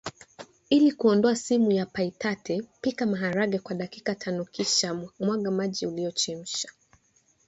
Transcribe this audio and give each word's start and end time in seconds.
Ili 0.69 0.91
kuondoa 0.91 1.35
sumu 1.35 1.71
ya 1.71 1.85
phytate 1.85 2.61
pika 2.81 3.05
maharage 3.05 3.59
kwa 3.59 3.75
dakika 3.75 4.15
tanokisha 4.15 4.93
mwaga 5.19 5.51
maji 5.51 5.85
uliyochemsha 5.87 6.69